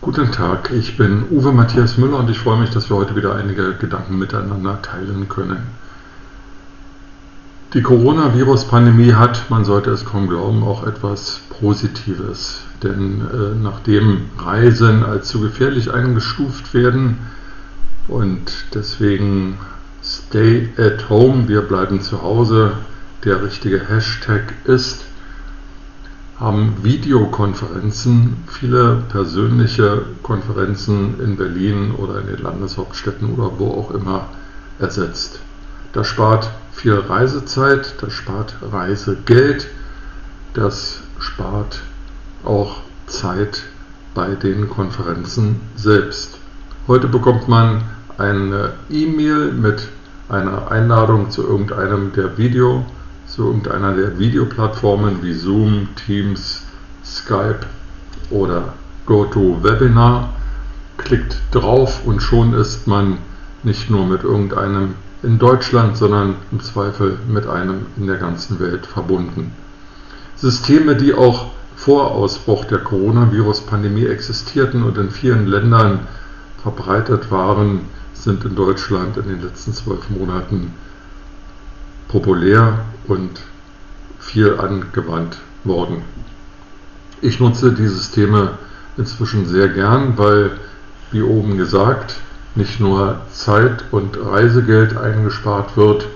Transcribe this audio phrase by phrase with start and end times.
[0.00, 3.34] Guten Tag, ich bin Uwe Matthias Müller und ich freue mich, dass wir heute wieder
[3.34, 5.66] einige Gedanken miteinander teilen können.
[7.74, 12.60] Die Coronavirus-Pandemie hat, man sollte es kaum glauben, auch etwas Positives.
[12.80, 17.18] Denn äh, nachdem Reisen als zu gefährlich eingestuft werden
[18.06, 19.58] und deswegen
[20.04, 22.74] Stay at Home, wir bleiben zu Hause,
[23.24, 25.07] der richtige Hashtag ist,
[26.40, 34.28] haben Videokonferenzen viele persönliche Konferenzen in Berlin oder in den Landeshauptstädten oder wo auch immer
[34.78, 35.40] ersetzt.
[35.92, 39.66] Das spart viel Reisezeit, das spart Reisegeld,
[40.54, 41.80] das spart
[42.44, 43.64] auch Zeit
[44.14, 46.38] bei den Konferenzen selbst.
[46.86, 47.82] Heute bekommt man
[48.16, 49.88] eine E-Mail mit
[50.28, 52.84] einer Einladung zu irgendeinem der Video
[53.38, 56.64] zu irgendeiner der Videoplattformen wie Zoom, Teams,
[57.04, 57.60] Skype
[58.30, 58.72] oder
[59.06, 60.32] GoToWebinar,
[60.96, 63.18] klickt drauf und schon ist man
[63.62, 68.86] nicht nur mit irgendeinem in Deutschland, sondern im Zweifel mit einem in der ganzen Welt
[68.86, 69.52] verbunden.
[70.34, 76.00] Systeme, die auch vor Ausbruch der Coronavirus-Pandemie existierten und in vielen Ländern
[76.60, 77.82] verbreitet waren,
[78.14, 80.72] sind in Deutschland in den letzten zwölf Monaten
[82.08, 83.40] populär und
[84.18, 86.02] viel angewandt worden.
[87.20, 88.58] Ich nutze die Systeme
[88.96, 90.52] inzwischen sehr gern, weil,
[91.10, 92.16] wie oben gesagt,
[92.54, 96.06] nicht nur Zeit und Reisegeld eingespart wird,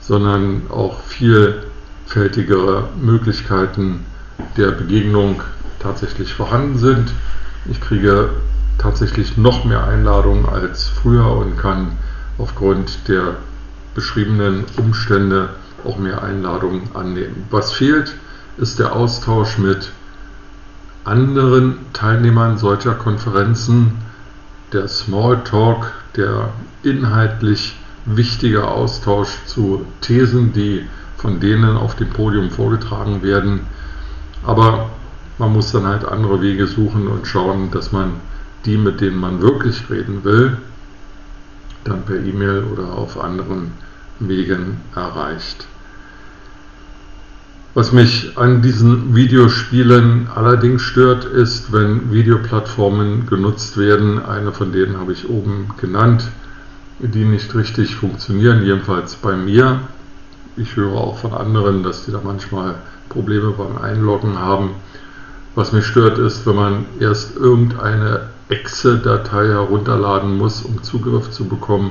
[0.00, 4.04] sondern auch vielfältigere Möglichkeiten
[4.56, 5.42] der Begegnung
[5.80, 7.10] tatsächlich vorhanden sind.
[7.66, 8.30] Ich kriege
[8.78, 11.92] tatsächlich noch mehr Einladungen als früher und kann
[12.38, 13.36] aufgrund der
[13.94, 15.48] beschriebenen Umstände
[15.86, 17.46] auch mehr Einladungen annehmen.
[17.50, 18.14] Was fehlt,
[18.58, 19.90] ist der Austausch mit
[21.04, 23.92] anderen Teilnehmern solcher Konferenzen,
[24.72, 26.50] der Smalltalk, der
[26.82, 30.86] inhaltlich wichtige Austausch zu Thesen, die
[31.16, 33.60] von denen auf dem Podium vorgetragen werden.
[34.44, 34.90] Aber
[35.38, 38.12] man muss dann halt andere Wege suchen und schauen, dass man
[38.64, 40.58] die, mit denen man wirklich reden will,
[41.84, 43.72] dann per E-Mail oder auf anderen
[44.18, 45.66] Wegen erreicht.
[47.76, 54.98] Was mich an diesen Videospielen allerdings stört, ist, wenn Videoplattformen genutzt werden, eine von denen
[54.98, 56.26] habe ich oben genannt,
[57.00, 59.80] die nicht richtig funktionieren, jedenfalls bei mir.
[60.56, 62.76] Ich höre auch von anderen, dass die da manchmal
[63.10, 64.70] Probleme beim Einloggen haben.
[65.54, 71.90] Was mich stört, ist, wenn man erst irgendeine Exe-Datei herunterladen muss, um Zugriff zu bekommen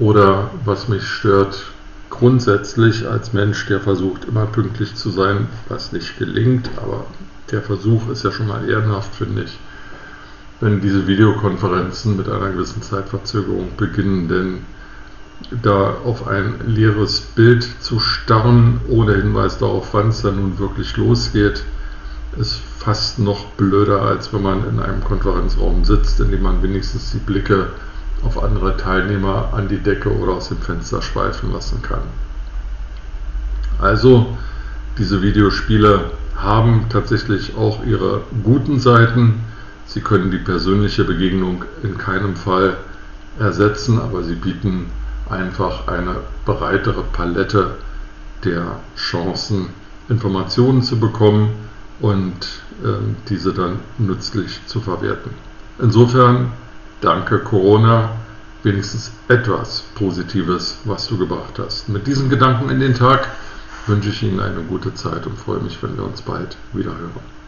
[0.00, 1.62] oder was mich stört
[2.10, 7.06] grundsätzlich als Mensch, der versucht immer pünktlich zu sein, was nicht gelingt, aber
[7.50, 9.58] der Versuch ist ja schon mal ehrenhaft, finde ich,
[10.60, 14.58] wenn diese Videokonferenzen mit einer gewissen Zeitverzögerung beginnen, denn
[15.62, 20.96] da auf ein leeres Bild zu starren, ohne Hinweis darauf, wann es dann nun wirklich
[20.96, 21.64] losgeht,
[22.36, 27.10] ist fast noch blöder, als wenn man in einem Konferenzraum sitzt, in dem man wenigstens
[27.12, 27.68] die Blicke
[28.24, 32.02] auf andere Teilnehmer an die Decke oder aus dem Fenster schweifen lassen kann.
[33.80, 34.36] Also
[34.98, 39.40] diese Videospiele haben tatsächlich auch ihre guten Seiten.
[39.86, 42.76] Sie können die persönliche Begegnung in keinem Fall
[43.38, 44.86] ersetzen, aber sie bieten
[45.28, 47.76] einfach eine breitere Palette
[48.44, 49.68] der Chancen,
[50.08, 51.50] Informationen zu bekommen
[52.00, 52.88] und äh,
[53.28, 55.30] diese dann nützlich zu verwerten.
[55.78, 56.52] Insofern
[57.00, 58.10] Danke Corona,
[58.62, 61.88] wenigstens etwas Positives, was du gebracht hast.
[61.88, 63.26] Mit diesen Gedanken in den Tag
[63.86, 67.39] wünsche ich Ihnen eine gute Zeit und freue mich, wenn wir uns bald wieder hören.